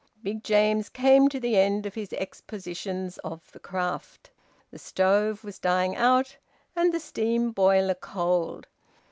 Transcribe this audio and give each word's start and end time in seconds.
Big 0.23 0.43
James 0.43 0.89
came 0.89 1.29
to 1.29 1.39
the 1.39 1.55
end 1.57 1.85
of 1.85 1.93
his 1.93 2.11
expositions 2.13 3.19
of 3.19 3.51
the 3.51 3.59
craft. 3.59 4.31
The 4.71 4.79
stove 4.79 5.43
was 5.43 5.59
dying 5.59 5.95
out, 5.95 6.37
and 6.75 6.91
the 6.91 6.99
steam 6.99 7.51
boiler 7.51 7.93
cold. 7.93 8.67